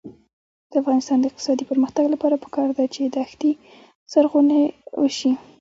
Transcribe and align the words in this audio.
د 0.69 0.73
افغانستان 0.81 1.17
د 1.19 1.25
اقتصادي 1.29 1.63
پرمختګ 1.71 2.05
لپاره 2.13 2.41
پکار 2.45 2.67
ده 2.77 2.85
چې 2.95 3.01
دښتي 3.15 3.51
زرغونې 4.11 4.61
شي. 5.17 5.31